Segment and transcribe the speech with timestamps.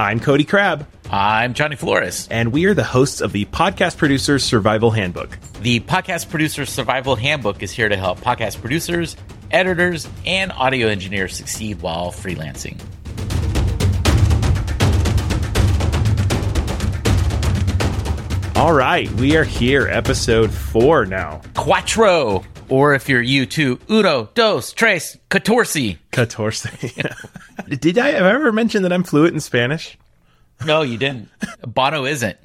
[0.00, 2.26] I'm Cody Crabb, I'm Johnny Flores.
[2.30, 5.36] and we are the hosts of the Podcast Producers Survival Handbook.
[5.60, 9.14] The Podcast Producer Survival Handbook is here to help podcast producers,
[9.50, 12.80] editors, and audio engineers succeed while freelancing.
[18.56, 21.40] All right, we are here, episode four now.
[21.56, 25.98] Quattro, or if you're U2, uno, dos, tres, catorce.
[26.12, 26.66] Catorce.
[27.80, 29.98] Did I ever mention that I'm fluent in Spanish?
[30.64, 31.28] No, you didn't.
[31.66, 32.36] Bono isn't.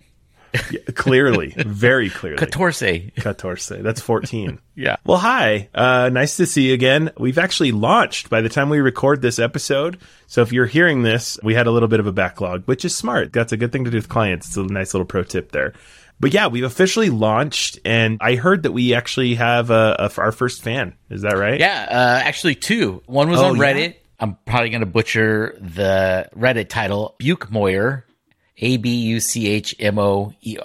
[0.72, 2.38] Yeah, clearly, very clearly.
[2.38, 3.12] Catorce.
[3.16, 3.82] Catorce.
[3.82, 4.60] That's 14.
[4.78, 4.98] Yeah.
[5.06, 5.70] Well, hi.
[5.74, 7.10] Uh, nice to see you again.
[7.18, 10.02] We've actually launched by the time we record this episode.
[10.28, 12.94] So if you're hearing this, we had a little bit of a backlog, which is
[12.94, 13.32] smart.
[13.32, 14.48] That's a good thing to do with clients.
[14.48, 15.76] It's a nice little pro tip there.
[16.20, 20.32] But yeah, we've officially launched, and I heard that we actually have a, a, our
[20.32, 20.96] first fan.
[21.10, 21.60] Is that right?
[21.60, 23.04] Yeah, uh, actually two.
[23.06, 23.64] One was Oh, on yeah?
[23.64, 23.96] Reddit.
[24.20, 27.16] I'm probably going to butcher the Reddit title.
[27.22, 28.04] Buchmoyer,
[28.60, 30.58] A B U C H M O E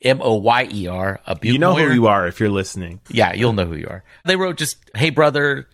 [0.00, 1.20] M O Y E R.
[1.26, 3.00] A Buke, You know who you are if you're listening.
[3.10, 4.02] Yeah, you'll know who you are.
[4.24, 5.68] They wrote just, "Hey brother,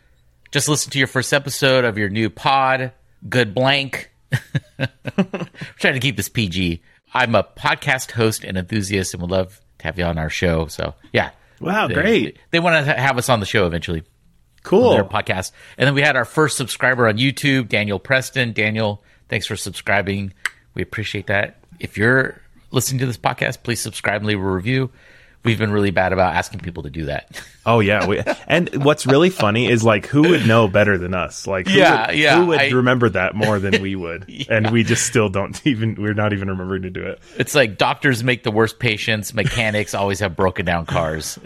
[0.51, 2.91] just listen to your first episode of your new pod.
[3.29, 4.11] Good blank."
[5.79, 6.83] trying to keep this PG.
[7.17, 10.67] I'm a podcast host and enthusiast, and would love to have you on our show.
[10.67, 12.39] So yeah, Wow, They- great.
[12.51, 14.03] They, want to have us on the show eventually
[14.63, 14.91] Cool.
[14.93, 15.53] their podcast.
[15.79, 18.53] And then we had our first subscriber on YouTube, Daniel Preston.
[18.53, 20.35] Daniel, thanks for subscribing.
[20.75, 21.59] We appreciate that.
[21.81, 22.41] If you're
[22.73, 24.91] listening to this podcast, please subscribe and leave a review.
[25.47, 27.41] We've been really bad about asking people to do that.
[27.69, 31.49] Oh yeah, we, and what's really funny is like who would know better than us?
[31.49, 34.47] Like who Yeah, would, yeah, who would I- remember that more than we would?
[34.49, 37.21] And we just still don't even we're not even remembering to do it.
[37.37, 41.41] It's like doctors make the worst patients, mechanics always have broken down cars.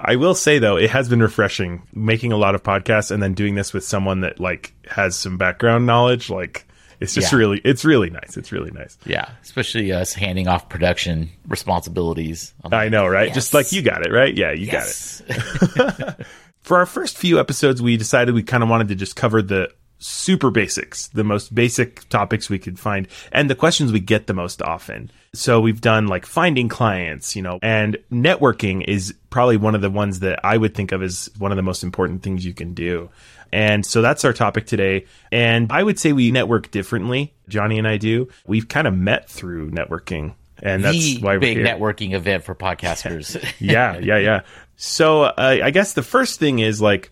[0.00, 3.34] I will say though, it has been refreshing making a lot of podcasts and then
[3.34, 6.30] doing this with someone that like has some background knowledge.
[6.30, 6.66] Like
[7.00, 7.38] it's just Yeah.
[7.38, 8.36] really it's really nice.
[8.36, 8.98] It's really nice.
[9.06, 12.52] yeah, especially us handing off production responsibilities.
[12.64, 13.26] Like, I know, right?
[13.28, 13.34] Yes.
[13.34, 14.34] Just like you got it, right?
[14.36, 16.26] Yeah, you got it.
[16.62, 19.70] For our first few episodes, we decided we kind of wanted to just cover the
[20.00, 24.34] super basics, the most basic topics we could find, and the questions we get the
[24.34, 25.10] most often.
[25.34, 29.90] So we've done like finding clients, you know, and networking is probably one of the
[29.90, 32.74] ones that I would think of as one of the most important things you can
[32.74, 33.10] do.
[33.52, 35.06] And so that's our topic today.
[35.32, 37.34] And I would say we network differently.
[37.48, 38.28] Johnny and I do.
[38.46, 40.34] We've kind of met through networking.
[40.62, 43.42] And that's the why we're big here networking event for podcasters.
[43.60, 44.40] yeah, yeah, yeah.
[44.76, 45.32] So uh,
[45.62, 47.10] I guess the first thing is like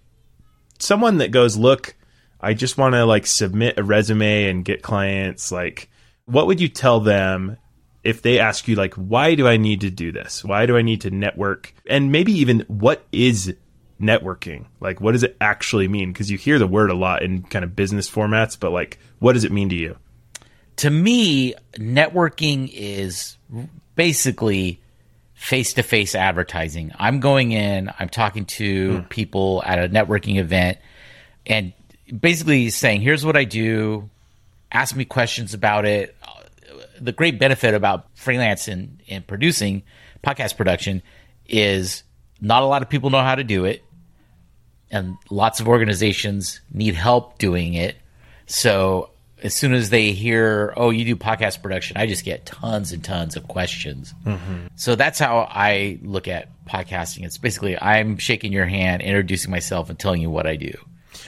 [0.79, 1.95] someone that goes, look,
[2.41, 5.53] I just want to like submit a resume and get clients.
[5.53, 5.89] Like,
[6.27, 7.57] what would you tell them
[8.05, 10.45] if they ask you like, why do I need to do this?
[10.45, 11.75] Why do I need to network?
[11.89, 13.55] And maybe even what is
[14.01, 14.67] networking?
[14.81, 16.13] Like, what does it actually mean?
[16.13, 19.33] Because you hear the word a lot in kind of business formats, but like, what
[19.33, 19.97] does it mean to you?
[20.77, 23.37] to me, networking is
[23.95, 24.81] basically
[25.35, 26.93] face to face advertising.
[26.99, 29.03] I'm going in, I'm talking to hmm.
[29.09, 30.79] people at a networking event,
[31.47, 31.73] and
[32.21, 34.09] basically saying, here's what I do,
[34.71, 36.17] ask me questions about it.
[37.01, 39.83] The great benefit about freelance and, and producing
[40.25, 41.03] podcast production
[41.47, 42.03] is
[42.41, 43.83] not a lot of people know how to do it,
[44.91, 47.97] and lots of organizations need help doing it.
[48.47, 49.11] So
[49.43, 53.05] as soon as they hear, oh, you do podcast production, I just get tons and
[53.05, 54.15] tons of questions.
[54.25, 54.67] Mm-hmm.
[54.77, 57.25] So that's how I look at podcasting.
[57.25, 60.73] It's basically I'm shaking your hand, introducing myself, and telling you what I do.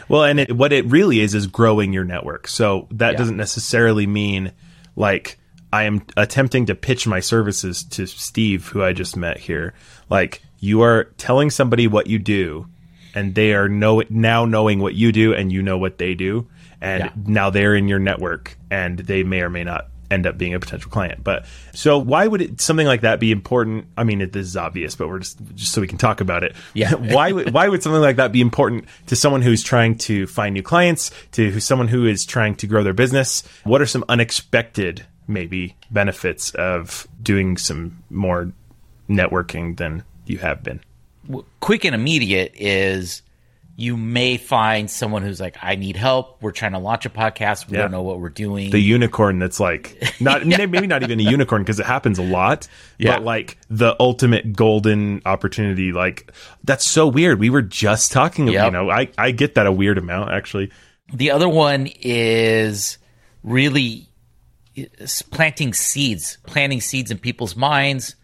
[0.08, 2.48] Well, and it, what it really is is growing your network.
[2.48, 3.18] So that Yeah.
[3.18, 4.52] doesn't necessarily mean
[4.96, 5.38] like
[5.72, 9.74] I am attempting to pitch my services to Steve, who I just met here.
[10.08, 12.66] Like you are telling somebody what you do,
[13.14, 16.46] and they are know now knowing what you do, and you know what they do,
[16.80, 17.10] and Yeah.
[17.26, 20.58] now they're in your network, and they may or may not end up being a
[20.58, 21.22] potential client.
[21.22, 23.86] But so why would it, something like that be important?
[23.94, 26.44] I mean, it, this is obvious, but we're just just so we can talk about
[26.44, 26.56] it.
[26.72, 26.94] Yeah.
[27.14, 30.54] why would why would something like that be important to someone who's trying to find
[30.54, 33.42] new clients, to who- someone who is trying to grow their business?
[33.64, 38.50] What are some unexpected maybe benefits of doing some more
[39.10, 40.80] networking than you have been?
[41.28, 43.22] W- quick and immediate is
[43.80, 46.42] you may find someone who's like, I need help.
[46.42, 47.68] We're trying to launch a podcast.
[47.68, 47.82] We Yeah.
[47.82, 48.70] don't know what we're doing.
[48.70, 52.66] The unicorn that's like not maybe not even a unicorn because it happens a lot,
[52.98, 53.12] Yeah.
[53.18, 55.92] but like the ultimate golden opportunity.
[55.92, 56.32] Like
[56.64, 57.38] that's so weird.
[57.38, 58.48] We were just talking.
[58.48, 60.72] About you know, I I get that a weird amount actually.
[61.12, 62.98] The other one is
[63.44, 64.08] really
[64.76, 64.82] uh,
[65.30, 68.16] planting seeds, planting seeds in people's minds,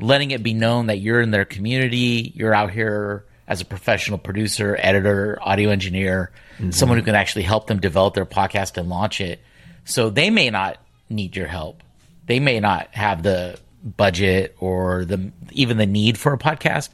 [0.00, 4.18] letting it be known that you're in their community, you're out here as a professional
[4.18, 6.32] producer, editor, audio engineer,
[6.70, 9.40] someone who can actually help them develop their podcast and launch it.
[9.84, 10.78] So they may not
[11.10, 11.82] need your help.
[12.26, 16.88] They may not have the budget or the even the need for a podcast,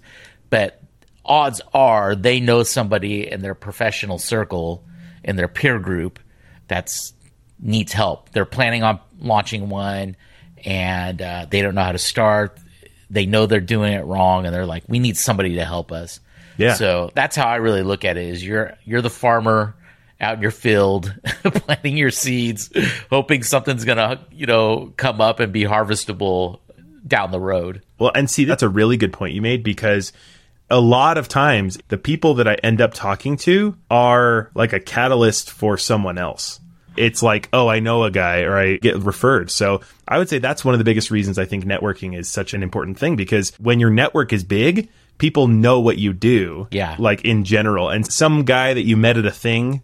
[0.51, 0.83] but
[1.25, 4.85] odds are they know somebody in their professional circle
[5.23, 6.19] in their peer group
[6.67, 7.13] that's
[7.61, 8.31] needs help.
[8.31, 10.17] They're planning on launching one
[10.65, 12.59] and uh, they don't know how to start.
[13.11, 16.21] They know they're doing it wrong and they're like, we need somebody to help us.
[16.57, 16.75] Yeah.
[16.75, 19.75] So that's how I really look at it is you're you're the farmer
[20.21, 22.71] out in your field planting your seeds,
[23.09, 26.61] hoping something's gonna, you know, come up and be harvestable
[27.07, 27.83] down the road.
[27.99, 30.13] Well, and see, that's a really good point you made because
[30.71, 34.81] a lot of times the people that I end up talking to are like a
[34.81, 36.61] catalyst for someone else.
[37.01, 39.51] It's like, oh, I know a guy or I get referred.
[39.51, 42.55] So I would say that's one of the biggest reasons I think networking is such
[42.55, 44.89] an important thing because when your network is big,
[45.19, 46.69] people know what you do.
[46.71, 46.97] Yeah.
[46.99, 47.89] Like in general.
[47.89, 49.83] And some guy that you met at a thing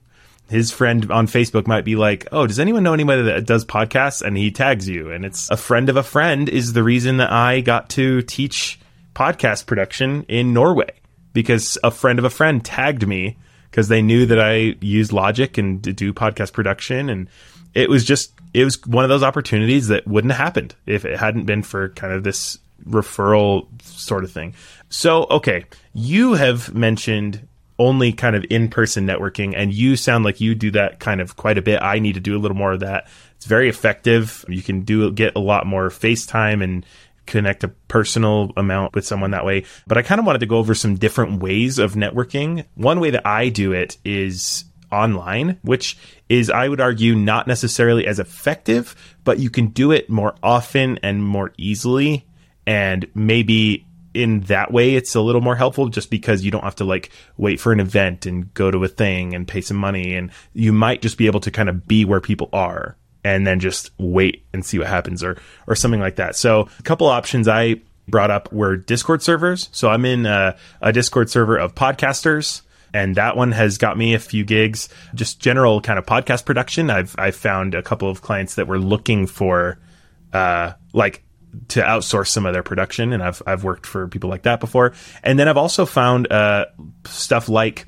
[0.49, 4.23] his friend on Facebook might be like, "Oh, does anyone know anybody that does podcasts?"
[4.23, 7.33] And he tags you, and it's a friend of a friend is the reason that
[7.33, 8.79] I got to teach
[9.15, 10.91] podcast production in Norway
[11.33, 13.37] because a friend of a friend tagged me
[13.77, 17.29] because they knew that I use Logic and to do podcast production, and
[17.75, 21.19] it was just it was one of those opportunities that wouldn't have happened if it
[21.19, 22.59] hadn't been for kind of this
[22.89, 24.55] referral sort of thing.
[24.89, 27.47] So, okay, you have mentioned
[27.79, 31.37] only kind of in person networking, and you sound like you do that kind of
[31.37, 31.83] quite a bit.
[31.83, 33.09] I need to do a little more of that.
[33.37, 34.43] It's very effective.
[34.49, 36.87] You can do get a lot more FaceTime and
[37.27, 39.65] connect a personal amount with someone that way.
[39.87, 42.67] But I kind of wanted to go over some different ways of networking.
[42.75, 48.07] One way that I do it is online, which is, I would argue, not necessarily
[48.07, 48.95] as effective,
[49.25, 52.27] but you can do it more often and more easily.
[52.67, 53.87] And maybe
[54.17, 57.11] in that way it's a little more helpful just because you don't have to like
[57.37, 60.73] wait for an event and go to a thing and pay some money and you
[60.73, 62.97] might just be able to kind of be where people are
[63.27, 65.37] and then just wait and see what happens or
[65.67, 66.37] or something like that.
[66.37, 69.69] So a couple options I brought up were Discord servers.
[69.73, 72.63] So I'm in a, a Discord server of podcasters
[72.95, 74.89] and that one has got me a few gigs.
[75.13, 76.89] Just general kind of podcast production.
[76.89, 79.79] I've I've found a couple of clients that were looking for
[80.33, 81.25] uh like
[81.69, 84.93] to outsource some of their production, and I've I've worked for people like that before.
[85.25, 86.67] And then I've also found uh,
[87.07, 87.87] stuff like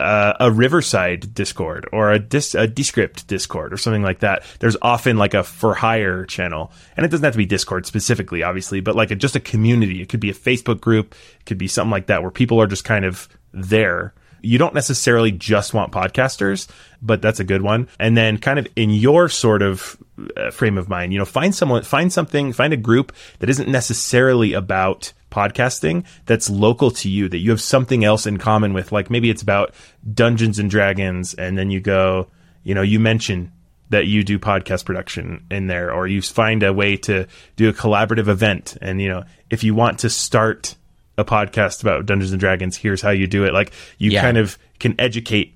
[0.00, 4.42] uh, a Riverside Discord or a, dis- a Descript Discord or something like that.
[4.60, 8.42] There's often like a for hire channel, and it doesn't have to be Discord specifically,
[8.42, 10.00] obviously, but like a, just a community.
[10.02, 12.66] It could be a Facebook group, it could be something like that where people are
[12.66, 16.68] just kind of there you don't necessarily just want podcasters,
[17.02, 17.88] but that's a good one.
[17.98, 19.96] And then kind of in your sort of
[20.36, 23.68] uh, frame of mind, you know, find someone, find something, find a group that isn't
[23.68, 28.92] necessarily about podcasting that's local to you, that you have something else in common with.
[28.92, 29.74] Like maybe it's about
[30.14, 32.28] Dungeons and Dragons, and then you go,
[32.62, 33.52] you know, you mention
[33.90, 37.26] that you do podcast production in there, or you find a way to
[37.56, 38.76] do a collaborative event.
[38.82, 40.76] And, you know, if you want to start
[41.18, 42.76] a podcast about Dungeons and Dragons.
[42.76, 43.52] Here's how you do it.
[43.52, 44.22] Like you yeah.
[44.22, 45.54] kind of can educate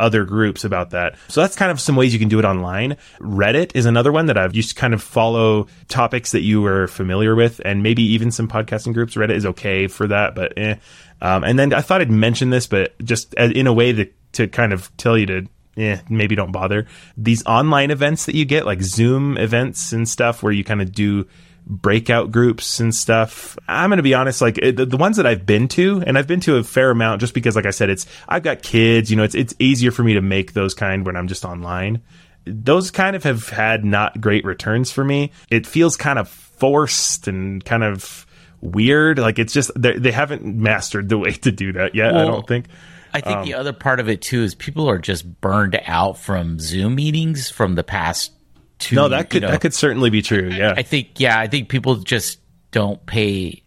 [0.00, 1.16] other groups about that.
[1.28, 2.96] So that's kind of some ways you can do it online.
[3.20, 6.88] Reddit is another one that I've used to kind of follow topics that you were
[6.88, 9.14] familiar with and maybe even some podcasting groups.
[9.14, 10.76] Reddit is okay for that, but eh.
[11.22, 14.48] Um, and then I thought I'd mention this, but just in a way that to
[14.48, 16.86] kind of tell you to yeah, maybe don't bother.
[17.16, 20.92] These online events that you get, like Zoom events and stuff, where you kind of
[20.92, 21.26] do
[21.70, 23.56] breakout groups and stuff.
[23.68, 26.26] I'm going to be honest, like the, the, ones that I've been to, and I've
[26.26, 29.16] been to a fair amount just because, like I said, it's, I've got kids, you
[29.16, 32.02] know, it's, it's easier for me to make those kind when I'm just online.
[32.44, 35.30] Those kind of have had not great returns for me.
[35.48, 38.26] It feels kind of forced and kind of
[38.60, 39.20] weird.
[39.20, 42.48] Like it's just, they haven't mastered the way to do that yet, well, I don't
[42.48, 42.66] think.
[43.12, 46.18] I think um, the other part of it too is people are just burned out
[46.18, 48.32] from Zoom meetings from the past
[48.80, 51.20] to no that could you know, that could certainly be true yeah I, I think
[51.20, 53.62] yeah i think people just don't pay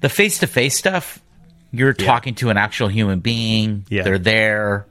[0.00, 1.20] the face-to-face stuff
[1.70, 2.06] you're yeah.
[2.06, 4.02] talking to an actual human being yeah.
[4.02, 4.86] they're there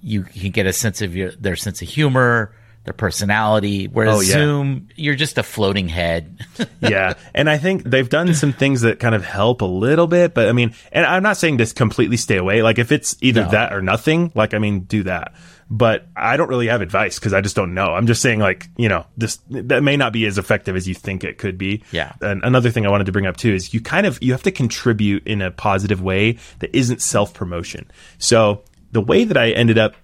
[0.00, 4.20] you can get a sense of your, their sense of humor their personality whereas oh,
[4.20, 4.32] yeah.
[4.32, 6.44] zoom you're just a floating head
[6.80, 10.34] yeah and i think they've done some things that kind of help a little bit
[10.34, 13.44] but i mean and i'm not saying to completely stay away like if it's either
[13.44, 13.50] no.
[13.50, 15.32] that or nothing like i mean do that
[15.72, 17.94] but I don't really have advice because I just don't know.
[17.94, 20.94] I'm just saying, like, you know, this that may not be as effective as you
[20.94, 21.82] think it could be.
[21.92, 22.12] Yeah.
[22.20, 24.42] And another thing I wanted to bring up too is you kind of you have
[24.42, 27.90] to contribute in a positive way that isn't self promotion.
[28.18, 29.94] So the way that I ended up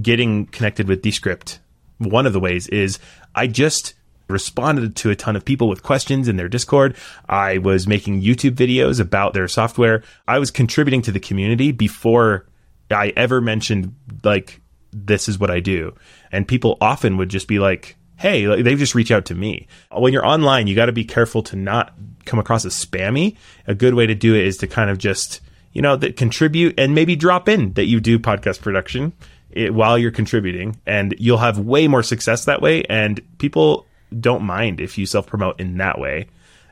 [0.00, 1.60] getting connected with Descript,
[1.98, 2.98] one of the ways is
[3.34, 3.92] I just
[4.28, 6.96] responded to a ton of people with questions in their Discord.
[7.28, 10.04] I was making YouTube videos about their software.
[10.26, 12.46] I was contributing to the community before
[12.90, 13.94] I ever mentioned
[14.24, 15.94] like this is what I do.
[16.32, 19.66] And people often would just be like, hey, like, they just reach out to me.
[19.92, 23.36] When you're online, you got to be careful to not come across as spammy.
[23.66, 25.40] A good way to do it is to kind of just,
[25.72, 29.12] you know, that contribute and maybe drop in that you do podcast production
[29.50, 32.82] it, while you're contributing and you'll have way more success that way.
[32.84, 33.86] And people
[34.18, 36.26] don't mind if you self promote in that way.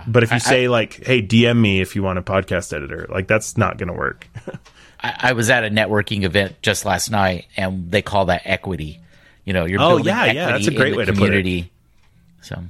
[0.07, 3.07] But if you I- say like, "Hey, DM me if you want a podcast editor,"
[3.09, 4.29] like that's not going to work.
[5.03, 9.01] I, I was at a networking event just last night, and they call that equity.
[9.45, 11.13] You know, you're Oh, building yeah, equity yeah, that's a in great the way to
[11.13, 11.27] put it.
[11.27, 11.73] community.
[12.43, 12.63] So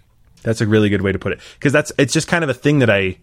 [0.43, 2.55] That's a really good way to put it because that's it's just kind of a
[2.55, 3.19] thing that I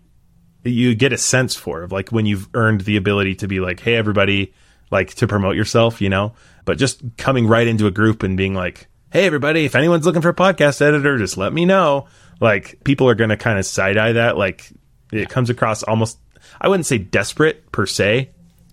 [0.63, 3.79] you get a sense for of like when you've earned the ability to be like,
[3.81, 4.53] hey, everybody,
[4.91, 6.33] like to promote yourself, you know.
[6.65, 10.21] But just coming right into a group and being like, hey, everybody, if anyone's looking
[10.21, 12.07] for a podcast editor, just let me know.
[12.39, 14.37] Like people are going to kind of side eye that.
[14.37, 14.71] Like
[15.11, 16.17] it comes across almost,
[16.61, 18.29] I wouldn't say desperate per se,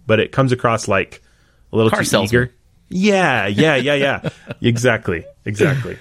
[0.07, 1.23] but it comes across like
[1.73, 2.43] a little Car too salesman.
[2.43, 2.55] eager.
[2.89, 4.29] Yeah, yeah, yeah, yeah.
[4.61, 5.99] exactly, exactly.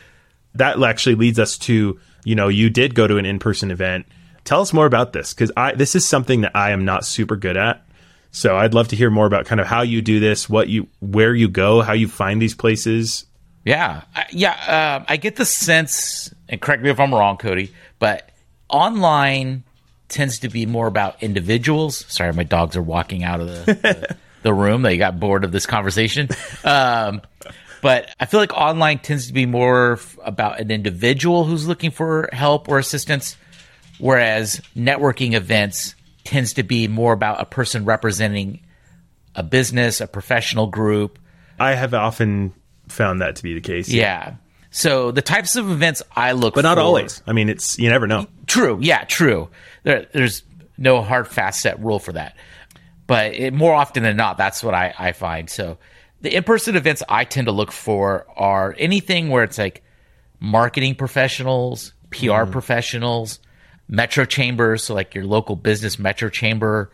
[0.56, 4.06] That actually leads us to you know you did go to an in-person event.
[4.44, 7.36] Tell us more about this because I this is something that I am not super
[7.36, 7.86] good at.
[8.32, 10.88] So I'd love to hear more about kind of how you do this, what you
[11.00, 13.26] where you go, how you find these places.
[13.66, 14.52] Yeah, I, yeah.
[15.02, 18.32] Uh, I get the sense, and correct me if I'm wrong, Cody, but
[18.70, 19.64] online
[20.10, 22.06] tends to be more about individuals.
[22.08, 24.82] Sorry, my dogs are walking out of the the, the room.
[24.82, 26.30] They got bored of this conversation.
[26.64, 27.22] Um,
[27.82, 31.92] but I feel like online tends to be more f- about an individual who's looking
[31.92, 33.38] for help or assistance,
[34.00, 38.60] whereas networking events tends to be more about a person representing
[39.36, 41.18] a business, a professional group,
[41.60, 42.54] I have often
[42.88, 43.90] found that to be the case.
[43.90, 44.36] yeah.
[44.72, 47.24] So the types of events I look for But not for, always.
[47.26, 48.28] I mean, it's you never know.
[48.46, 48.78] True.
[48.82, 49.50] Yeah, true.
[49.84, 50.44] There, there's
[50.78, 52.36] no hard, fast, set rule for that.
[53.08, 55.50] But it, more often than not, that's what I, I find.
[55.50, 55.78] So
[56.22, 59.84] the in person events I tend to look for are anything where it's like
[60.40, 62.52] marketing professionals, PR mm-hmm.
[62.52, 63.40] professionals,
[63.88, 66.92] metro chambers, so like your local business metro chamber,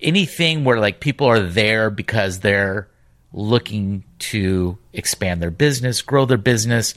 [0.00, 2.88] anything where like people are there because they're
[3.32, 6.94] looking to expand their business, grow their business,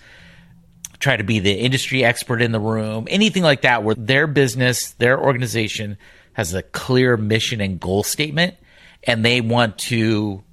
[1.02, 4.92] try to be the industry expert in the room, anything like that, where their business,
[4.92, 5.98] their organization
[6.34, 8.56] has a clear mission and goal statement,
[9.04, 10.44] and they want to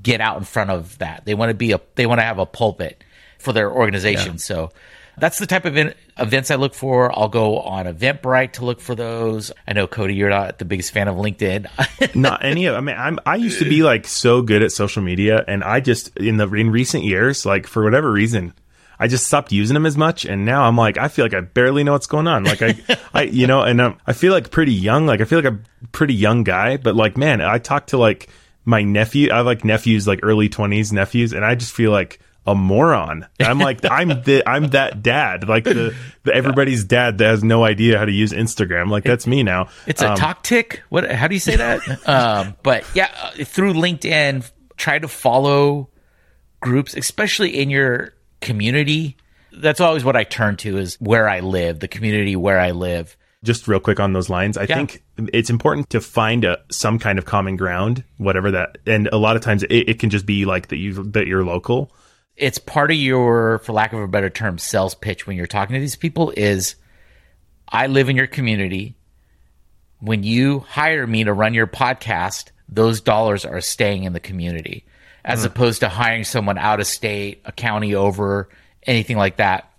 [0.00, 1.24] get out in front of that.
[1.24, 3.02] They want to be a, they want to have a pulpit
[3.38, 4.38] for their organization.
[4.38, 4.70] So
[5.18, 7.16] that's the type of in, events I look for.
[7.16, 9.50] I'll go on Eventbrite to look for those.
[9.66, 12.14] I know Cody, you're not the biggest fan of LinkedIn.
[12.14, 15.02] not any of I mean I'm I used to be like so good at social
[15.02, 18.52] media and I just in the in recent years like for whatever reason
[18.98, 21.40] I just stopped using them as much and now I'm like I feel like I
[21.40, 22.76] barely know what's going on like I
[23.14, 25.58] I you know and um, I feel like pretty young like I feel like a
[25.92, 28.28] pretty young guy but like man I talk to like
[28.64, 32.20] my nephew I have like nephews like early 20s nephews and I just feel like
[32.46, 33.26] a moron.
[33.40, 37.64] I'm like I'm the I'm that dad, like the, the everybody's dad that has no
[37.64, 38.88] idea how to use Instagram.
[38.88, 39.68] Like that's me now.
[39.86, 40.82] It's a Um, talk tick.
[40.88, 41.10] What?
[41.10, 41.80] How do you say that?
[42.08, 45.90] um, but yeah, uh, through LinkedIn, try to follow
[46.60, 49.16] groups, especially in your community.
[49.52, 53.16] That's always what I turn to is where I live, the community where I live.
[53.44, 54.74] just real quick on those lines, I Yeah.
[54.74, 58.78] think it's important to find a, some kind of common ground, whatever that.
[58.86, 61.44] And a lot of times, it, it can just be like that you that you're
[61.44, 61.92] local.
[62.34, 65.74] It's part of your, for lack of a better term, sales pitch when you're talking
[65.74, 66.32] to these people.
[66.36, 66.74] Is
[67.68, 68.96] I live in your community.
[70.00, 74.84] When you hire me to run your podcast, those dollars are staying in the community,
[75.26, 75.46] as mm.
[75.46, 78.48] opposed to hiring someone out of state, a county over,
[78.86, 79.70] anything like that.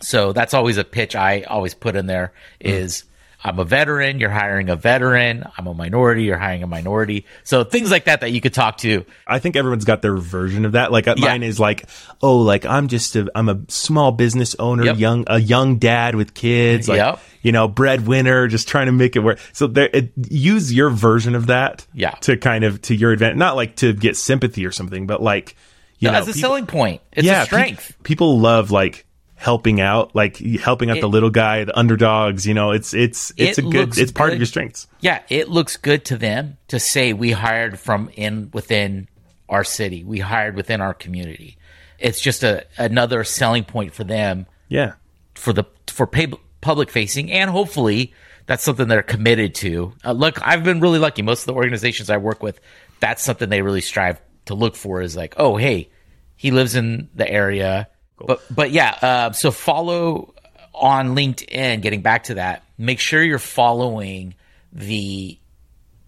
[0.00, 2.70] So that's always a pitch I always put in there mm.
[2.70, 3.04] is
[3.46, 7.26] I'm a veteran, you're hiring a veteran, I'm a minority, you're hiring a minority.
[7.42, 9.04] So things like that that you could talk to.
[9.26, 10.90] I think everyone's got their version of that.
[10.90, 11.84] Like uh, mine is like,
[12.22, 14.96] oh, like I'm just a I'm a small business owner, Yep.
[14.98, 17.20] young a young dad with kids, like Yep.
[17.42, 19.38] you know, breadwinner, just trying to make it work.
[19.52, 22.12] So there, it, use your version of that, Yeah.
[22.22, 25.54] to kind of to your advantage, not like to get sympathy or something, but like
[25.98, 27.02] you know, as a people- selling point.
[27.12, 27.96] It's a pe- strength.
[28.02, 29.04] people love like
[29.44, 32.46] helping out, like helping out It- the little guy, the underdogs.
[32.46, 33.98] You know, it's it's it's It a good.
[33.98, 34.86] It's part of your strengths.
[35.00, 39.08] Yeah, it looks good to them to say we hired from in within
[39.48, 40.02] our city.
[40.04, 41.58] We hired within our community.
[41.98, 44.94] It's just a another selling point for them Yeah,
[45.34, 46.28] for the for pay,
[46.62, 48.14] public facing and hopefully
[48.46, 49.92] that's something they're committed to.
[50.04, 51.22] Uh, look, I've been really lucky.
[51.22, 52.60] Most of the organizations I work with,
[53.00, 55.88] that's something they really strive to look for is like, oh, hey,
[56.36, 57.88] he lives in the area.
[58.18, 60.34] But but yeah, uh, so follow
[60.72, 61.82] on LinkedIn.
[61.82, 64.34] Getting back to that, make sure you're following
[64.72, 65.38] the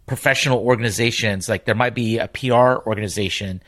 [0.06, 1.48] professional organizations.
[1.48, 3.62] Like there might be a PR organization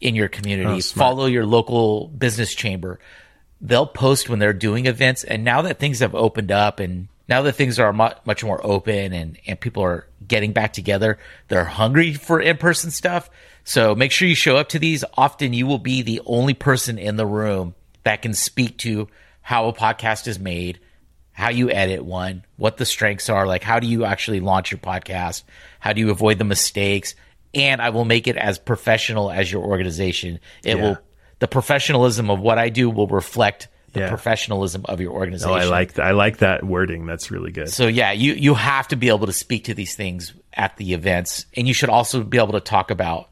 [0.00, 0.78] in your community.
[0.78, 0.80] Oh.
[0.80, 2.98] Follow your local business chamber
[3.60, 5.24] they'll post when they're doing events.
[5.24, 9.12] And now that things have opened up and now that things are much more open
[9.12, 11.18] and, and people are getting back together,
[11.48, 13.28] they're hungry for in person stuff.
[13.68, 15.04] So make sure you show up to these.
[15.18, 19.08] Often you will be the only person in the room that can speak to
[19.42, 20.80] how a podcast is made,
[21.32, 24.78] how you edit one, what the strengths are, like how do you actually launch your
[24.78, 25.42] podcast,
[25.80, 27.14] how do you avoid the mistakes,
[27.52, 30.40] and I will make it as professional as your organization.
[30.64, 30.82] It Yeah.
[30.82, 30.98] will
[31.38, 34.08] the professionalism of what I do will reflect the Yeah.
[34.08, 35.50] professionalism of your organization.
[35.52, 37.04] Oh, I like th- I like that wording.
[37.04, 37.68] That's really good.
[37.68, 40.94] So yeah, you you have to be able to speak to these things at the
[40.94, 43.28] events, and you should also be able to talk about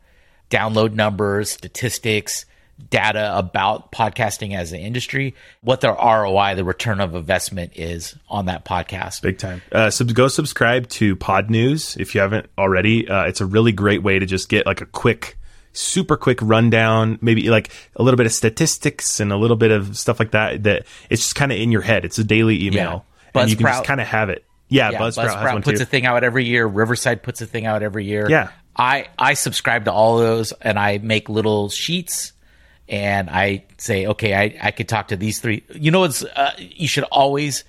[0.51, 2.47] download numbers, statistics,
[2.91, 8.47] data about podcasting as an industry, what their ROI, the return of investment is on
[8.47, 9.23] that podcast.
[9.23, 9.63] Big time.
[9.73, 13.09] Uh, sub- go subscribe to Podnews if you haven't already.
[13.09, 15.39] Uh, it's a really great way to just get like a quick,
[15.73, 19.97] super quick rundown, maybe like a little bit of statistics and a little bit of
[19.97, 20.63] stuff like that.
[20.65, 22.05] That it's just kind of in your head.
[22.05, 23.41] It's a daily email, Yeah.
[23.41, 24.45] and you can just kind of have it.
[24.69, 25.85] Yeah, Yeah, Buzzsprout, has Buzzsprout one puts too.
[25.85, 26.67] a thing out every year.
[26.67, 28.27] Riverside puts a thing out every year.
[28.29, 28.49] Yeah.
[28.77, 32.33] I I subscribe to all those, and I make little sheets,
[32.89, 35.65] and I say, okay, I I could talk to these three.
[35.75, 37.65] You know, it's uh, you should always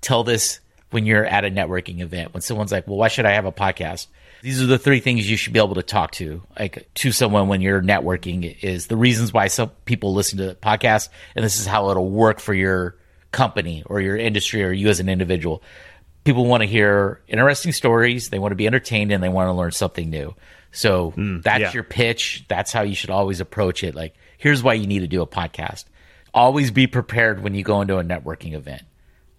[0.00, 2.34] tell this when you're at a networking event.
[2.34, 4.08] When someone's like, well, why should I have a podcast?
[4.42, 7.48] These are the three things you should be able to talk to, like to someone
[7.48, 8.56] when you're networking.
[8.62, 12.40] Is the reasons why some people listen to podcasts, and this is how it'll work
[12.40, 12.96] for your
[13.32, 15.62] company or your industry or you as an individual
[16.24, 19.52] people want to hear interesting stories, they want to be entertained, and they want to
[19.52, 20.34] learn something new.
[20.72, 21.72] So mm, that's yeah.
[21.72, 22.44] your pitch.
[22.48, 23.94] That's how you should always approach it.
[23.94, 25.84] Like, here's why you need to do a podcast.
[26.32, 28.82] Always be prepared when you go into a networking event.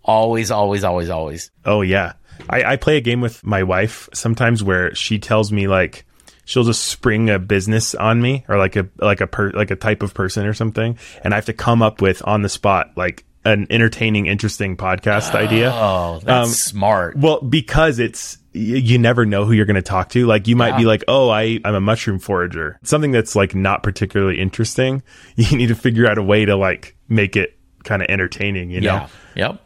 [0.04, 1.52] Always, always, always, always.
[1.64, 2.14] Oh yeah,
[2.50, 6.06] I, I play a game with my wife sometimes where she tells me like
[6.44, 9.76] she'll just spring a business on me or like a like a per, like a
[9.76, 12.92] type of person or something, and I have to come up with on the spot
[12.98, 15.72] like an entertaining, interesting podcast idea.
[15.74, 17.18] Oh, that's Um, smart.
[17.18, 20.26] Well, because it's you never know who you're going to talk to.
[20.26, 23.82] Like you might be like, "Oh, I I'm a mushroom forager." Something that's like not
[23.84, 25.04] particularly interesting.
[25.36, 28.70] You need to figure out a way to like make it kind of entertaining.
[28.70, 29.08] You know.
[29.36, 29.48] Yeah.
[29.48, 29.62] Yep.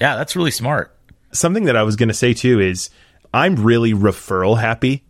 [0.00, 0.96] Yeah, that's really smart.
[1.32, 2.90] something that I was going to say too is
[3.32, 5.04] I'm really referral happy.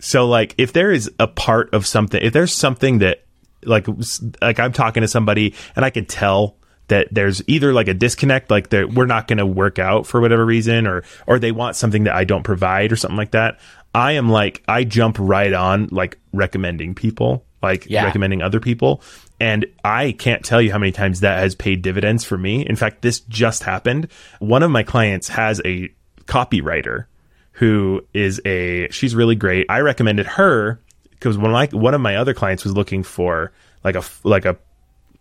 [0.00, 3.24] So like if there is a part of something, if there's something that
[3.64, 3.86] like
[4.42, 6.58] like I'm talking to somebody and I can tell
[6.92, 10.20] that there's either like a disconnect, like that we're not going to work out for
[10.20, 13.58] whatever reason, or or they want something that I don't provide or something like that.
[13.94, 18.04] I am like I jump right on like recommending people, like Yeah.
[18.04, 19.02] recommending other people.
[19.40, 22.64] And I can't tell you how many times that has paid dividends for me.
[22.66, 24.08] In fact, this just happened.
[24.38, 25.88] One of my clients has a
[26.26, 27.06] copywriter
[27.52, 29.66] who is a she's really great.
[29.68, 33.52] I recommended her because one of my one of my other clients was looking for
[33.82, 34.56] like a like a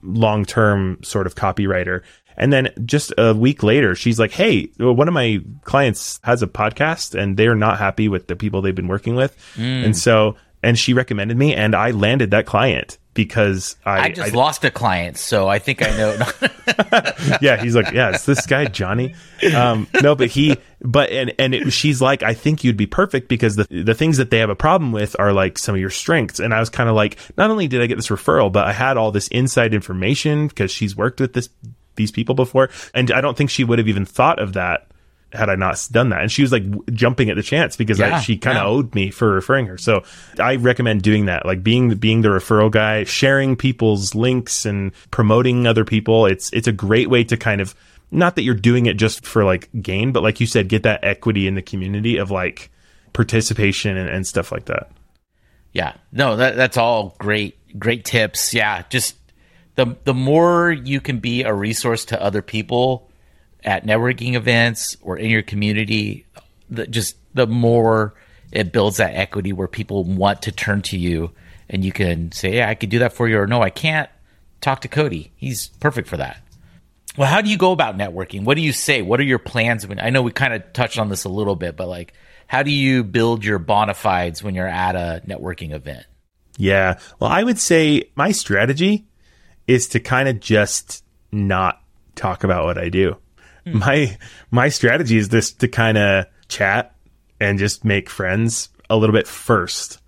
[0.04, 2.02] long term sort of copywriter.
[2.38, 6.48] And then just a week later, she's like, Hey, one of my clients has a
[6.48, 9.36] podcast and they're not happy with the people they've been working with.
[9.56, 9.86] Mm.
[9.86, 14.34] And so, and she recommended me and I landed that client because I, I just
[14.34, 17.38] lost a client, so I think I know.
[17.42, 19.16] yeah, he's like, yeah, it's this guy Johnny.
[19.54, 23.28] Um, no, but he, but and and it, she's like, I think you'd be perfect
[23.28, 25.90] because the the things that they have a problem with are like some of your
[25.90, 26.40] strengths.
[26.40, 28.72] And I was kind of like, not only did I get this referral, but I
[28.72, 31.50] had all this inside information because she's worked with this
[31.96, 34.88] these people before, and I don't think she would have even thought of that
[35.34, 36.22] had I not done that.
[36.22, 38.70] And she was like w- jumping at the chance because I, she kind of yeah.
[38.70, 39.78] owed me for referring her.
[39.78, 40.04] So
[40.40, 44.92] I recommend doing that, like being the, being the referral guy, sharing people's links and
[45.12, 46.26] promoting other people.
[46.26, 47.76] It's it's a great way to kind of
[48.12, 51.04] not that you're doing it just for like gain, but like you said, get that
[51.04, 52.70] equity in the community of like
[53.14, 54.92] participation and, and stuff like that.
[55.74, 58.54] Yeah, no, that, that's all great, great tips.
[58.54, 59.16] Yeah, just
[59.76, 63.10] the the more you can be a resource to other people
[63.64, 66.26] at networking events or in your community,
[66.70, 68.14] the, just the more
[68.52, 71.32] it builds that equity where people want to turn to you,
[71.70, 74.10] and you can say, "Yeah, I could do that for you," or "No, I can't."
[74.60, 76.38] Talk to Cody; he's perfect for that.
[77.18, 78.44] Well, how do you go about networking?
[78.44, 79.02] What do you say?
[79.02, 79.86] What are your plans?
[79.88, 82.14] When I know we kind of touched on this a little bit, but like,
[82.48, 86.06] how do you build your bona fides when you're at a networking event?
[86.58, 87.00] Yeah.
[87.20, 89.08] Well, I would say my strategy
[89.68, 91.82] is to kind of just not
[92.16, 93.18] talk about what I do.
[93.66, 93.80] Hmm.
[93.80, 94.18] My
[94.50, 96.96] my strategy is just to kind of chat
[97.40, 100.00] and just make friends a little bit first.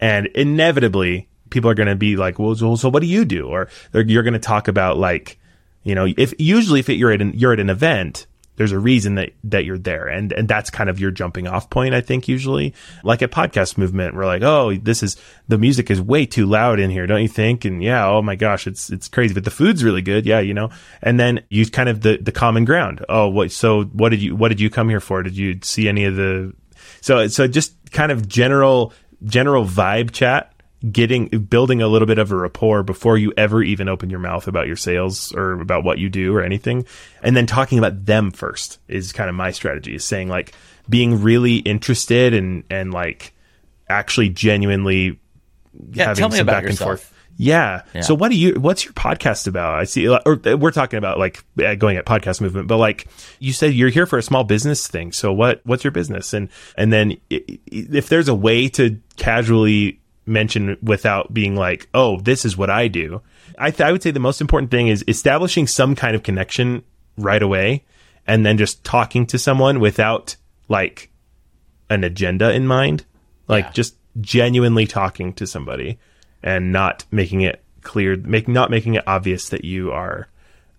[0.00, 3.48] And inevitably people are going to be like, "Well, so, so what do you do?"
[3.48, 5.38] or you're going to talk about like,
[5.84, 8.78] you know, if usually if it, you're at an, you're at an event, there's a
[8.78, 10.06] reason that that you're there.
[10.06, 12.74] And and that's kind of your jumping off point i think usually.
[13.02, 15.16] Like at podcast movement we're like oh this is
[15.48, 17.64] the music is way too loud in here don't you think?
[17.64, 20.26] And yeah oh my gosh it's it's crazy but the food's really good.
[20.26, 20.70] Yeah you know.
[21.02, 23.04] And then you kind of the the common ground.
[23.08, 25.22] Oh what so what did you what did you come here for?
[25.22, 26.54] Did you see any of the
[27.00, 28.92] so so just kind of general
[29.24, 30.51] general vibe chat
[30.90, 34.48] getting building a little bit of a rapport before you ever even open your mouth
[34.48, 36.84] about your sales or about what you do or anything
[37.22, 40.52] and then talking about them first is kind of my strategy is saying like
[40.88, 43.32] being really interested and and like
[43.88, 45.20] actually genuinely
[45.92, 46.90] yeah, having tell me some about back yourself.
[46.90, 47.82] and forth yeah.
[47.94, 48.02] yeah.
[48.02, 49.74] So what do you, what's your podcast about?
[49.74, 53.08] I see, or uh, we're talking about like uh, going at podcast movement, but like
[53.38, 55.12] you said, you're here for a small business thing.
[55.12, 56.34] So what, what's your business?
[56.34, 62.44] And, and then if there's a way to casually mention without being like, oh, this
[62.44, 63.22] is what I do.
[63.58, 66.82] I, th- I would say the most important thing is establishing some kind of connection
[67.16, 67.84] right away
[68.26, 70.36] and then just talking to someone without
[70.68, 71.10] like
[71.90, 73.04] an agenda in mind.
[73.48, 73.72] Like yeah.
[73.72, 75.98] just genuinely talking to somebody
[76.42, 80.28] and not making it clear, make, not making it obvious that you are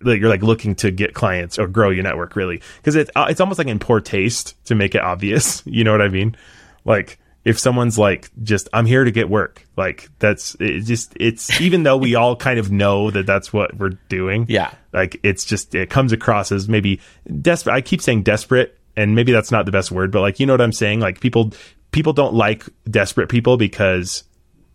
[0.00, 3.26] that you're like looking to get clients or grow your network really because it's uh,
[3.28, 6.36] it's almost like in poor taste to make it obvious you know what i mean
[6.84, 11.60] like if someone's like just i'm here to get work like that's it just it's
[11.60, 15.44] even though we all kind of know that that's what we're doing yeah like it's
[15.44, 17.00] just it comes across as maybe
[17.40, 20.46] desperate i keep saying desperate and maybe that's not the best word but like you
[20.46, 21.52] know what i'm saying like people
[21.92, 24.24] people don't like desperate people because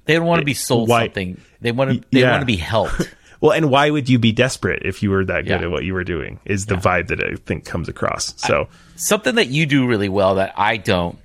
[0.06, 2.32] they don't want to be sold why, something they want to they yeah.
[2.32, 5.42] want to be helped well and why would you be desperate if you were that
[5.42, 5.66] good yeah.
[5.66, 6.82] at what you were doing is the yeah.
[6.82, 10.54] vibe that i think comes across so I, something that you do really well that
[10.58, 11.18] i don't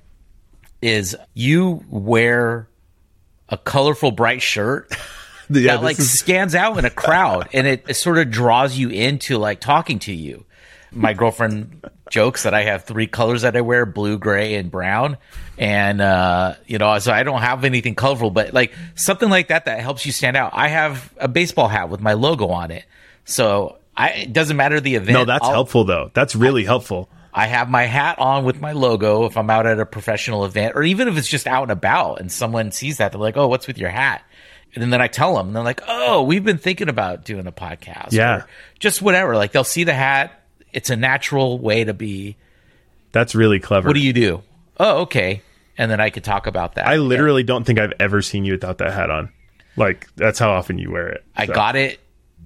[0.85, 2.69] is you wear
[3.49, 4.93] a colorful, bright shirt
[5.49, 6.19] yeah, that like is...
[6.19, 9.99] stands out in a crowd, and it, it sort of draws you into like talking
[9.99, 10.45] to you.
[10.91, 15.17] My girlfriend jokes that I have three colors that I wear: blue, gray, and brown.
[15.57, 19.65] And uh, you know, so I don't have anything colorful, but like something like that
[19.65, 20.51] that helps you stand out.
[20.53, 22.85] I have a baseball hat with my logo on it,
[23.25, 25.13] so I, it doesn't matter the event.
[25.13, 26.11] No, that's I'll, helpful though.
[26.13, 27.09] That's really I, helpful.
[27.37, 30.73] I have my hat on with my logo if I'm out at a professional event,
[30.73, 33.49] or even if it's just out and about and someone sees that, they're like, "Oh,
[33.49, 34.23] what's with your hat?"
[34.73, 37.51] And then I tell them, and they're like, "Oh, we've been thinking about doing a
[37.51, 38.43] podcast." Yeah,
[38.79, 39.35] just whatever.
[39.35, 40.45] Like they'll see the hat.
[40.71, 42.37] It's a natural way to be.
[43.11, 43.89] That's really clever.
[43.89, 44.41] What do you do?
[44.77, 45.41] Oh, okay.
[45.77, 46.87] And then I could talk about that.
[46.87, 47.47] I literally yeah.
[47.47, 49.29] don't think I've ever seen you without that hat on.
[49.75, 51.25] Like that's how often you wear it.
[51.35, 51.99] I got it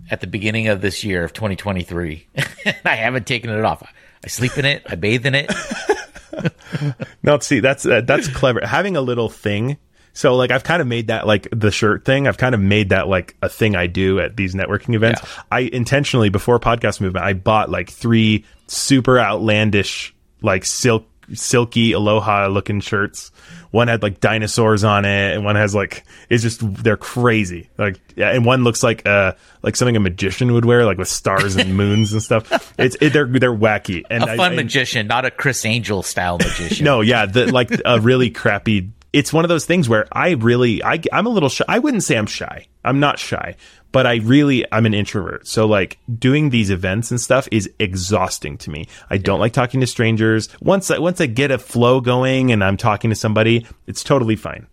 [0.09, 2.27] at the beginning of this year of 2023.
[2.85, 3.83] I haven't taken it off.
[4.23, 4.83] I sleep in it.
[4.87, 5.51] I bathe in it.
[7.23, 8.65] no, see, that's uh, that's clever.
[8.65, 9.77] Having a little thing.
[10.13, 12.27] So like I've kind of made that like the shirt thing.
[12.27, 15.21] I've kind of made that like a thing I do at these networking events.
[15.23, 15.43] Yeah.
[15.51, 22.47] I intentionally before podcast movement, I bought like three super outlandish like silk silky aloha
[22.47, 23.31] looking shirts.
[23.71, 27.69] One had like dinosaurs on it, and one has like it's just they're crazy.
[27.77, 31.07] Like yeah, and one looks like uh like something a magician would wear, like with
[31.07, 32.73] stars and moons and stuff.
[32.79, 36.37] It's it, they're they're wacky and a fun I, magician, not a Criss Angel style
[36.41, 36.83] magician.
[36.83, 38.91] no, yeah, the, like a really crappy.
[39.11, 41.65] It's one of those things where I really I I'm a little shy.
[41.67, 42.67] I wouldn't say I'm shy.
[42.83, 43.55] I'm not shy,
[43.91, 45.47] but I really I'm an introvert.
[45.47, 48.87] So like doing these events and stuff is exhausting to me.
[49.09, 50.49] I don't like talking to strangers.
[50.61, 54.35] Once I, once I get a flow going and I'm talking to somebody, it's totally
[54.35, 54.67] fine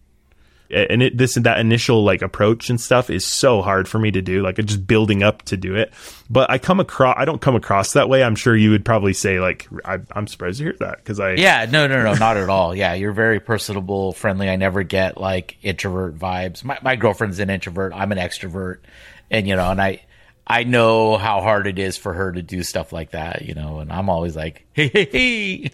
[0.71, 4.23] and it, this that initial like approach and stuff is so hard for me to
[4.23, 5.93] do like just building up to do it.
[6.29, 8.23] But i come across i don't come across that way.
[8.23, 11.33] I'm sure you would probably say like I, am surprised to hear that because i
[11.33, 12.75] yeah no no no not at all.
[12.75, 14.49] Yeah you're very personable friendly.
[14.49, 16.65] I never get like introvert vibes.
[16.65, 17.93] My, my girlfriend's an introvert.
[17.95, 18.79] I'm an extrovert.
[19.31, 20.03] And you know and i
[20.47, 23.81] I know how hard it is for her to do stuff like that, you know,
[23.81, 25.71] and I'm always like, hey, hey, hey,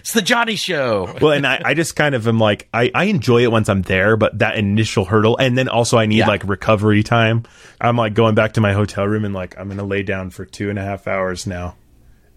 [0.00, 1.14] it's the Johnny show.
[1.20, 3.82] well, and I, I just kind of am like, I, I enjoy it once I'm
[3.82, 6.28] there, but that initial hurdle, and then also I need yeah.
[6.28, 7.44] like recovery time.
[7.80, 10.30] I'm like going back to my hotel room and like, I'm going to lay down
[10.30, 11.76] for two and a half hours now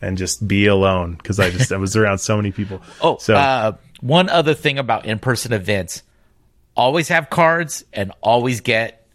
[0.02, 2.82] and just be alone because I just, I was around so many people.
[3.02, 6.04] Oh, so uh, one other thing about in person events
[6.76, 9.08] always have cards and always get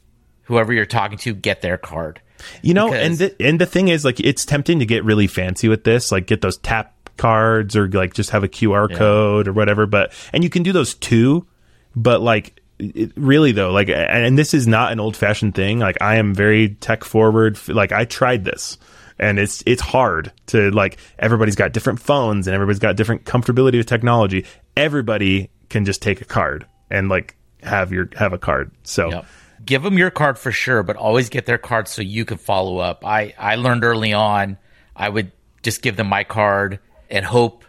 [0.42, 2.20] whoever you're talking to get their card
[2.62, 3.06] you know, because...
[3.06, 6.10] and the, and the thing is, like, it's tempting to get really fancy with this,
[6.12, 8.96] like get those tap cards or like just have a QR yeah.
[8.96, 9.86] code or whatever.
[9.86, 11.46] But and you can do those too,
[11.94, 15.78] but like it, really though, like, and this is not an old fashioned thing.
[15.78, 17.58] Like, I am very tech forward.
[17.68, 18.78] Like, I tried this
[19.18, 23.76] and it's it's hard to like everybody's got different phones and everybody's got different comfortability
[23.76, 24.44] with technology.
[24.76, 28.72] Everybody can just take a card and like have your have a card.
[28.82, 29.26] So yep
[29.64, 32.78] give them your card for sure, but always get their card so you can follow
[32.78, 33.04] up.
[33.04, 34.58] I, I learned early on,
[34.94, 36.80] I would just give them my card
[37.14, 37.64] and hope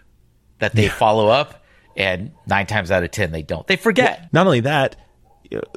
[0.59, 1.63] that they follow up.
[1.95, 3.65] And nine times out of 10, they don't.
[3.67, 4.27] They forget.
[4.33, 4.97] Not only that,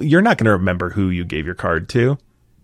[0.01, 2.19] you're not going to remember who you gave your card to.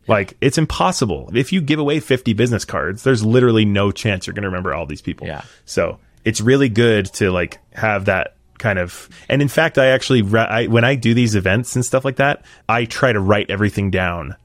[0.08, 1.30] Like it's impossible.
[1.34, 4.74] If you give away 50 business cards, there's literally no chance you're going to remember
[4.74, 5.26] all these people.
[5.26, 5.42] Yeah.
[5.64, 10.22] So it's really good to like have that kind of, and in fact, I actually,
[10.36, 13.90] I, when I do these events and stuff like that, I try to write everything
[13.90, 14.36] down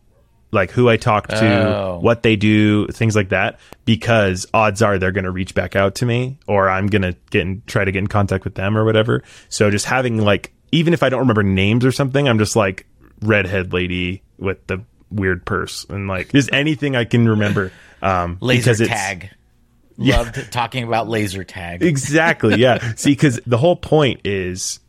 [0.51, 1.99] like who I talk to, Oh.
[2.01, 5.95] what they do, things like that, because odds are they're going to reach back out
[5.95, 8.77] to me or I'm going to get in, try to get in contact with them
[8.77, 9.23] or whatever.
[9.49, 12.85] So just having like, even if I don't remember names or something, I'm just like
[13.21, 14.81] redhead lady with the
[15.11, 17.71] weird purse and like just anything I can remember.
[18.01, 19.29] Um, Laser tag.
[19.97, 21.83] Loved talking about laser tag.
[21.83, 24.79] exactly yeah see because the whole point is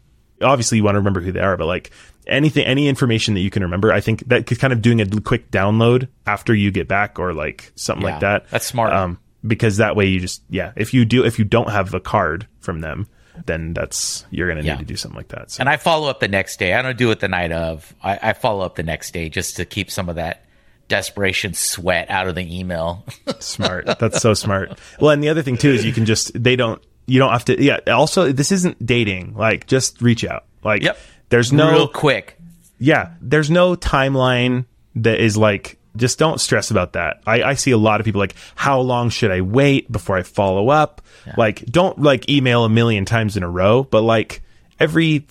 [0.41, 1.91] obviously you want to remember who they are but like
[2.27, 5.07] anything any information that you can remember i think that could kind of doing a
[5.23, 8.93] quick download after you get back or like something Yeah, like that that's smart.
[8.93, 12.01] um because that way you just yeah if you do if you don't have a
[12.01, 13.07] card from them
[13.47, 14.75] then that's you're gonna Yeah.
[14.75, 16.75] need to do something like that so And I follow up the next day.
[16.75, 17.95] I don't do it the night of.
[18.03, 20.45] I, I follow up the next day just to keep some of that
[20.89, 23.07] desperation sweat out of the email.
[23.39, 26.57] smart that's so smart well and the other thing too is you can just they
[26.57, 30.83] don't you don't have to yeah also this isn't dating like just reach out like
[30.83, 30.99] Yep.
[31.31, 32.39] There's no Real quick.
[32.79, 34.67] yeah, there's no timeline
[34.97, 37.21] that is like, just don't stress about that.
[37.27, 40.23] I, I see a lot of people like, how long should I wait before I
[40.23, 41.03] follow up?
[41.37, 44.43] Like, don't like email a million times in a row, but like
[44.79, 45.27] every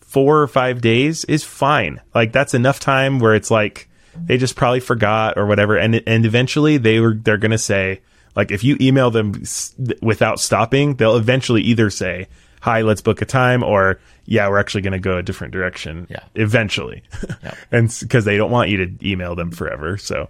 [0.00, 2.00] four or five days is fine.
[2.14, 5.76] Like, that's enough time where it's like, they just probably forgot or whatever.
[5.76, 8.02] And, and eventually they were, they're going to say,
[8.36, 12.28] like, if you email them s- without stopping, they'll eventually either say,
[12.60, 16.06] hi, let's book a time or, yeah, we're actually going to go a different direction
[16.10, 16.20] Yeah.
[16.34, 17.02] eventually.
[17.42, 17.56] Yep.
[17.72, 19.96] and because they don't want you to email them forever.
[19.98, 20.28] So,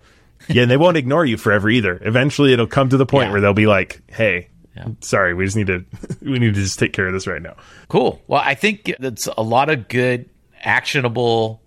[0.48, 1.98] yeah, and they won't ignore you forever either.
[2.02, 3.32] Eventually it'll come to the point Yeah.
[3.32, 4.88] where they'll be like, hey, Yeah.
[5.00, 5.84] sorry, we just need to,
[6.22, 7.56] we need to just take care of this right now.
[7.88, 8.20] Cool.
[8.26, 10.28] Well, I think that's a lot of good,
[10.60, 11.60] actionable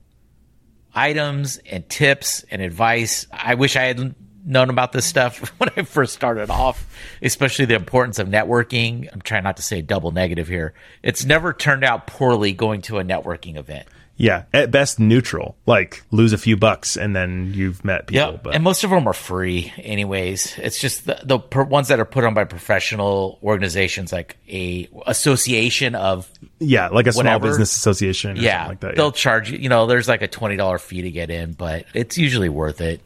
[0.94, 3.28] items and tips and advice.
[3.32, 6.88] I wish I had known about this stuff when I first started off,
[7.22, 9.10] especially the importance of networking.
[9.12, 10.74] I'm trying not to say double negative here.
[11.04, 13.88] It's never turned out poorly going to a networking event.
[14.18, 14.44] Yeah.
[14.54, 18.32] At best neutral, like lose a few bucks and then you've met people.
[18.32, 20.58] Yeah, But and most of them are free, anyways.
[20.58, 24.88] It's just the, the per, ones that are put on by professional organizations, like a
[25.06, 26.30] association of
[26.60, 28.96] yeah, like a small business association or yeah, something like that.
[28.96, 29.58] they'll charge you.
[29.58, 32.80] You know, there's like a twenty dollar fee to get in, but it's usually worth
[32.80, 33.02] it.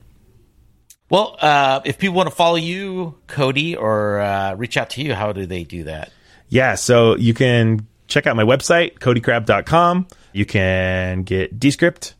[1.10, 5.16] Well, uh, if people want to follow you, Cody, or uh, reach out to you,
[5.16, 6.12] how do they do that?
[6.50, 10.08] Yeah, so you can check out my website, codycrabb.com.
[10.34, 12.16] You can get Descript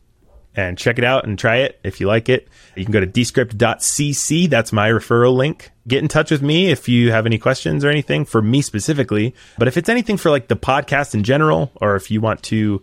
[0.54, 2.48] and check it out and try it if you like it.
[2.74, 4.50] You can go to descript.cc.
[4.50, 5.70] That's my referral link.
[5.86, 9.34] Get in touch with me if you have any questions or anything for me specifically.
[9.58, 12.82] But if it's anything for like the podcast in general, or if you want to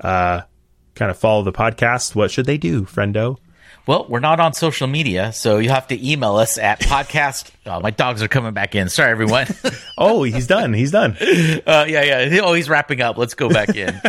[0.00, 0.42] uh,
[0.94, 3.38] kind of follow the podcast, what should they do, friendo?
[3.86, 7.50] Well, we're not on social media, so you have to email us at podcast.
[7.66, 8.88] Oh, my dogs are coming back in.
[8.88, 9.46] Sorry, everyone.
[9.96, 10.72] Oh, he's done.
[10.72, 11.16] He's done.
[11.20, 12.40] Uh, yeah, yeah.
[12.42, 13.16] Oh, he's wrapping up.
[13.16, 14.00] Let's go back in.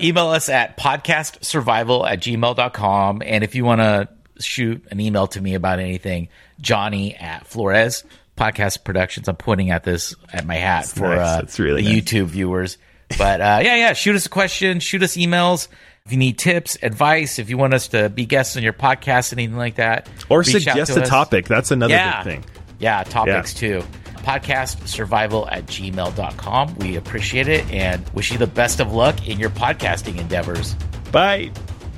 [0.00, 3.22] email us at podcastsurvival at gmail.com.
[3.24, 4.08] And if you want to
[4.42, 6.28] shoot an email to me about anything,
[6.60, 8.04] Johnny at Flores
[8.36, 9.28] Podcast Productions.
[9.28, 11.58] I'm pointing at this at my hat for nice.
[11.58, 12.02] uh, really the nice.
[12.02, 12.78] YouTube viewers.
[13.16, 13.92] But uh, yeah, yeah.
[13.92, 14.80] Shoot us a question.
[14.80, 15.68] Shoot us emails.
[16.06, 19.32] If you need tips, advice, if you want us to be guests on your podcast,
[19.32, 21.08] anything like that, Or suggest to a us.
[21.08, 21.46] topic.
[21.48, 22.22] That's another Yeah.
[22.22, 22.44] big thing.
[22.78, 23.82] Yeah, topics too.
[24.18, 26.74] Podcast survival at gmail.com.
[26.76, 30.74] We appreciate it and wish you the best of luck in your podcasting endeavors.
[31.10, 31.50] Bye.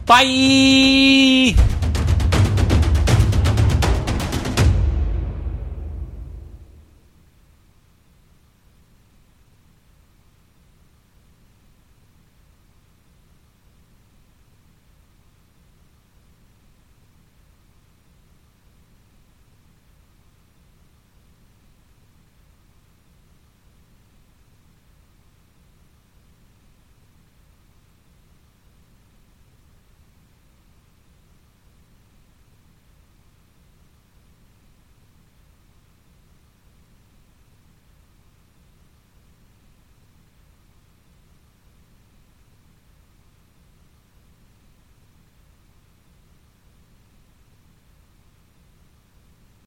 [0.07, 1.57] Bye.